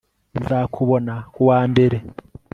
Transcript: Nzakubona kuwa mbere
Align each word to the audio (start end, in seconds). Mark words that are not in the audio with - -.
Nzakubona 0.39 1.13
kuwa 1.33 1.55
mbere 1.71 1.97